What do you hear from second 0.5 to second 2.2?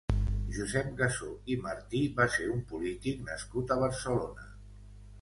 Josep Gassó i Martí